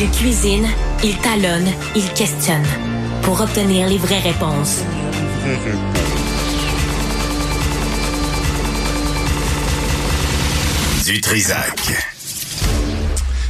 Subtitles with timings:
[0.00, 0.66] Il cuisine,
[1.04, 2.64] il talonne, il questionne
[3.22, 4.82] pour obtenir les vraies réponses.
[11.04, 11.80] Du Trisac.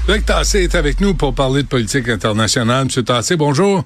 [0.09, 2.87] Luc Tassé est avec nous pour parler de politique internationale.
[2.87, 3.85] Monsieur Tassé, bonjour.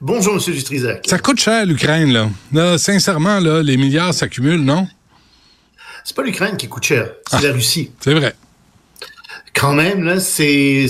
[0.00, 1.04] Bonjour, Monsieur Dutrisac.
[1.06, 2.28] Ça coûte cher, l'Ukraine, là.
[2.52, 2.76] là.
[2.78, 4.88] Sincèrement, là, les milliards s'accumulent, non?
[6.04, 7.40] C'est pas l'Ukraine qui coûte cher, c'est Ah.
[7.42, 7.90] la Russie.
[8.00, 8.34] C'est vrai.
[9.54, 10.86] Quand même, là, c'est,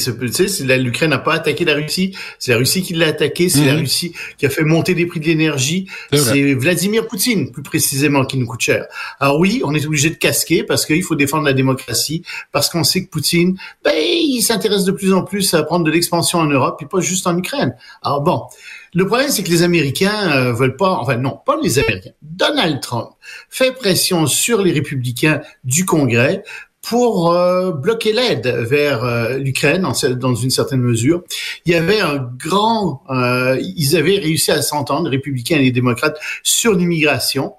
[0.79, 3.81] l'Ukraine n'a pas attaqué la Russie, c'est la Russie qui l'a attaqué, c'est la Mhm.
[3.81, 8.39] Russie qui a fait monter les prix de l'énergie, c'est Vladimir Poutine, plus précisément, qui
[8.39, 8.87] nous coûte cher.
[9.21, 12.23] Alors oui, on est obligé de casquer parce qu'il faut défendre la démocratie,
[12.53, 15.91] parce qu'on sait que Poutine, ben, il s'intéresse de plus en plus à prendre de
[15.91, 17.77] l'expansion en Europe, et pas juste en Ukraine.
[18.03, 18.45] Alors bon,
[18.95, 22.13] le problème, c'est que les Américains euh, veulent pas, enfin non, pas les Américains.
[22.23, 23.11] Donald Trump
[23.51, 26.45] fait pression sur les républicains du Congrès
[26.85, 31.23] pour euh, bloquer l'aide vers euh, l'Ukraine dans une certaine mesure.
[31.65, 35.73] Il y avait un grand, euh, ils avaient réussi à s'entendre, les républicains et les
[35.73, 37.55] démocrates, sur l'immigration,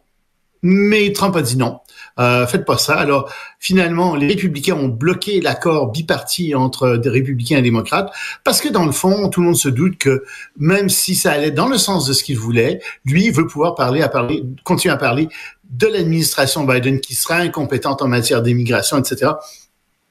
[0.62, 1.80] mais Trump a dit non.
[2.18, 2.94] Euh, faites pas ça.
[2.94, 8.14] Alors finalement, les républicains ont bloqué l'accord biparti entre des républicains et démocrates
[8.46, 10.24] parce que dans le fond, tout le monde se doute que
[10.58, 14.02] même si ça allait dans le sens de ce qu'il voulait, lui veut pouvoir parler
[14.02, 15.28] à parler, continuer à parler
[15.70, 19.32] de l'administration Biden qui sera incompétente en matière d'immigration, etc.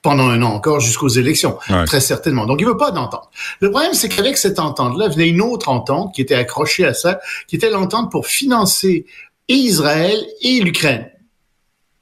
[0.03, 1.85] pendant un an encore jusqu'aux élections, Ouais.
[1.87, 2.45] très certainement.
[2.45, 3.29] Donc, il veut pas d'entente.
[3.61, 7.21] Le problème, c'est qu'avec cette entente-là, venait une autre entente qui était accrochée à ça,
[7.49, 9.07] qui était l'entente pour financer
[9.49, 11.09] et Israël et l'Ukraine.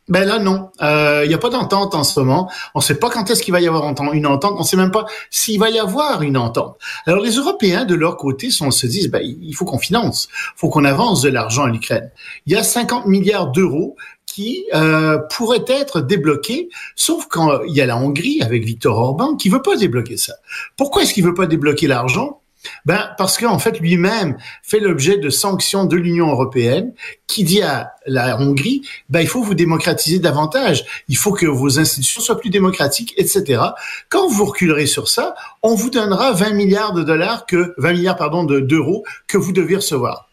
[0.09, 0.71] Ben là, non.
[0.81, 2.51] Il n'y a pas d'entente en ce moment.
[2.75, 4.55] On ne sait pas quand est-ce qu'il va y avoir une entente.
[4.57, 6.77] On ne sait même pas s'il va y avoir une entente.
[7.07, 10.29] Alors, les Européens, de leur côté, sont, se disent, ben, il faut qu'on finance.
[10.57, 12.11] Il faut qu'on avance de l'argent à l'Ukraine.
[12.47, 17.81] Il y a 50 milliards d'euros qui euh, pourraient être débloqués, sauf quand il y
[17.83, 20.35] a la Hongrie avec Viktor Orban qui veut pas débloquer ça.
[20.77, 22.42] Pourquoi est-ce qu'il veut pas débloquer l'argent?
[22.85, 26.93] Ben, parce qu'en fait, lui-même fait l'objet de sanctions de l'Union européenne
[27.27, 30.85] qui dit à la Hongrie, ben, il faut vous démocratiser davantage.
[31.09, 33.63] Il faut que vos institutions soient plus démocratiques, etc.
[34.09, 38.17] Quand vous reculerez sur ça, on vous donnera 20 milliards de dollars que, 20 milliards,
[38.17, 40.29] pardon, de- d'euros que vous devez recevoir.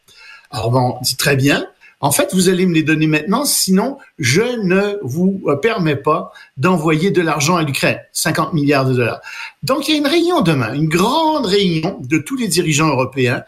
[0.51, 1.68] Alors, bon, on dit très bien.
[2.02, 6.32] En fait, vous allez me les donner maintenant, sinon je ne vous euh, permets pas
[6.56, 9.20] d'envoyer de l'argent à l'Ukraine, 50 milliards de dollars.
[9.64, 13.44] Donc, il y a une réunion demain, une grande réunion de tous les dirigeants européens,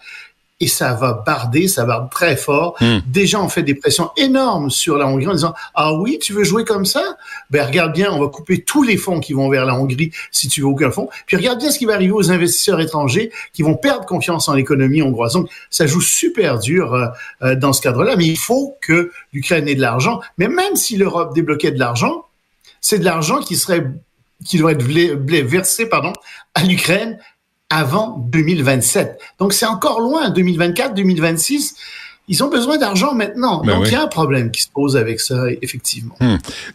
[0.62, 2.76] et ça va barder, ça barde très fort.
[2.80, 3.00] Hmm.
[3.08, 6.44] Déjà, on fait des pressions énormes sur la Hongrie en disant ah oui, tu veux
[6.44, 7.18] jouer comme ça?
[7.50, 10.48] Ben regarde bien, on va couper tous les fonds qui vont vers la Hongrie si
[10.48, 11.10] tu veux aucun fonds.
[11.26, 14.54] Puis regarde bien ce qui va arriver aux investisseurs étrangers qui vont perdre confiance en
[14.54, 15.34] l'économie hongroise.
[15.34, 17.08] Donc, ça joue super dur euh,
[17.42, 18.16] euh, dans ce cadre-là.
[18.16, 20.22] Mais il faut que l'Ukraine ait de l'argent.
[20.38, 22.26] Mais même si l'Europe débloquait de l'argent,
[22.82, 23.86] c'est de l'argent qui serait
[24.46, 26.14] qui doit être versé pardon
[26.56, 27.20] à l'Ukraine
[27.72, 29.18] avant 2027.
[29.40, 31.76] Donc c'est encore loin 2024 2026.
[32.28, 33.62] Ils ont besoin d'argent maintenant.
[33.64, 33.90] Ben Donc oui.
[33.90, 36.16] il y a un problème qui se pose avec ça effectivement.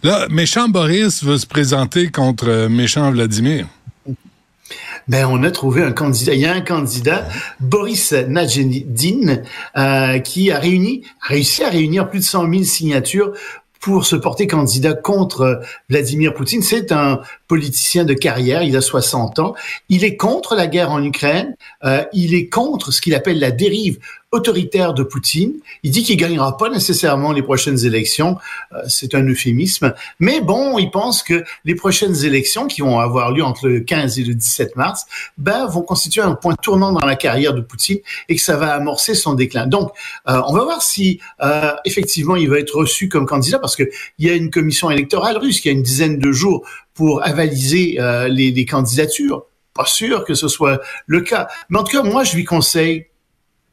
[0.03, 3.67] Là, méchant Boris veut se présenter contre euh, méchant Vladimir.
[5.09, 6.35] Ben, on a trouvé un candidat.
[6.35, 7.29] Il y a un candidat,
[7.61, 9.43] Boris Nadjedin,
[9.77, 13.33] euh, qui a réuni, a réussi à réunir plus de 100 000 signatures
[13.81, 15.57] pour se porter candidat contre euh,
[15.89, 16.63] Vladimir Poutine.
[16.63, 19.55] C'est un politicien de carrière, il a 60 ans.
[19.89, 21.57] Il est contre la guerre en Ukraine.
[21.85, 23.99] Euh, il est contre ce qu'il appelle la dérive
[24.37, 25.55] autoritaire de Poutine.
[25.83, 28.39] Il dit qu'il gagnera pas nécessairement les prochaines élections.
[28.73, 29.95] Euh, c'est un euphémisme.
[30.21, 34.19] Mais bon, il pense que les prochaines élections qui vont avoir lieu entre le 15
[34.19, 35.07] et le 17 mars,
[35.39, 37.99] ben, vont constituer un point tournant dans la carrière de Poutine
[38.29, 39.67] et que ça va amorcer son déclin.
[39.67, 39.91] Donc,
[40.29, 43.85] euh, on va voir si euh, effectivement il va être reçu comme candidat parce que
[44.19, 47.97] il y a une commission électorale russe qui a une dizaine de jours pour avaliser
[48.01, 49.45] euh, les, les candidatures.
[49.75, 51.49] Pas sûr que ce soit le cas.
[51.69, 53.07] Mais en tout cas, moi, je lui conseille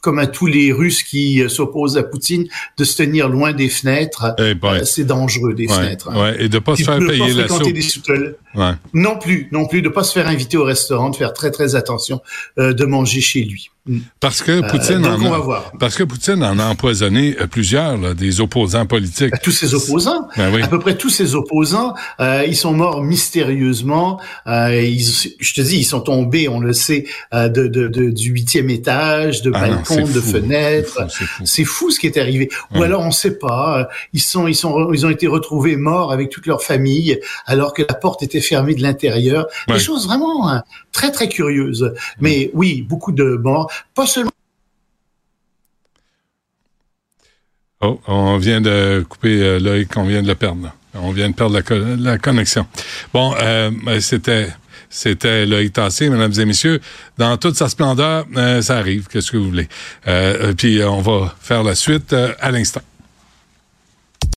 [0.04, 2.46] comme à tous les Russes qui euh, s'opposent à Poutine,
[2.78, 4.36] de se tenir loin des fenêtres.
[4.38, 6.10] Eh ben, Euh, c'est dangereux, des ouais, fenêtres.
[6.12, 6.22] hein.
[6.22, 7.74] ouais, et de pas se faire payer pas la fréquenter soupe.
[7.74, 8.36] des sous-sols.
[8.54, 8.72] Ouais.
[8.94, 11.76] Non plus, non plus, de pas se faire inviter au restaurant, de faire très très
[11.76, 12.20] attention,
[12.60, 13.70] euh, de manger chez lui.
[14.22, 17.98] Parce que Euh, Poutine donc en a, parce que Poutine en a empoisonné euh, plusieurs,
[17.98, 19.32] là, des opposants politiques.
[19.32, 20.62] Ben, tous ses opposants, Ben oui.
[20.62, 24.22] à peu près tous ses opposants, euh, ils sont morts mystérieusement.
[24.48, 25.04] Euh, ils,
[25.40, 28.70] je te dis, ils sont tombés, on le sait, euh, de, de, de- du huitième
[28.70, 31.06] étage, de Ah balcons, de fenêtres.
[31.44, 32.50] C'est fou, ce qui est arrivé.
[32.76, 33.90] Ou alors on sait pas.
[34.14, 37.82] Ils sont, ils sont, ils ont été retrouvés morts avec toute leur famille, alors que
[37.82, 39.48] la porte était fermée de l'intérieur.
[39.68, 39.74] Ouais.
[39.76, 40.64] Des choses vraiment hein,
[40.94, 41.94] très très curieuses.
[42.22, 43.70] Mais oui, beaucoup de morts.
[47.82, 50.72] Oh, on vient de couper euh, l'œil qu'on vient de le perdre.
[50.94, 52.66] On vient de perdre la, co- la connexion.
[53.14, 54.50] Bon, euh, ben, c'était
[54.90, 56.80] C'était Tassé, mesdames et messieurs.
[57.18, 58.26] Dans toute sa splendeur,
[58.62, 59.68] ça arrive, qu'est-ce que vous voulez.
[60.56, 62.82] puis on va faire la suite à l'instant.